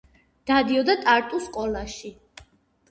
დადიოდა 0.51 0.95
ტარტუს 1.03 1.47
სკოლაში. 1.51 2.15